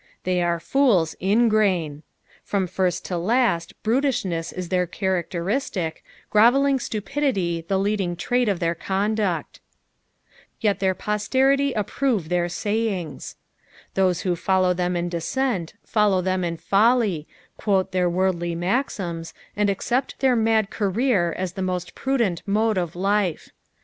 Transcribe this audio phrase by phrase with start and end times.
[0.23, 2.01] They are fools ingrain.
[2.43, 8.73] From first to last brutishness is their characteristic, grovelling stupidity the leading trait of their
[8.73, 9.59] conduct."
[10.63, 13.35] Tet thar poiterity approve their soyinps."
[13.93, 17.27] Those who follow them in descent follow tbem in folly,
[17.57, 22.95] quote their worldly maxims, and accept their mad career as the most prudent mode of
[22.95, 23.49] life.